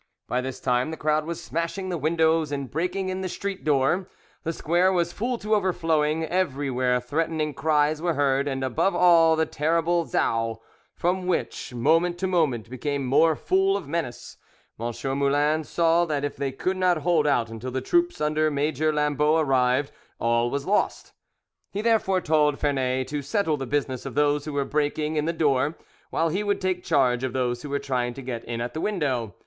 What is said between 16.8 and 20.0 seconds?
hold out until the troops under Major Lambot arrived,